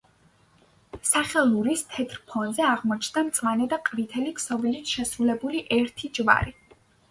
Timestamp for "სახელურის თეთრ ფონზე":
1.09-2.65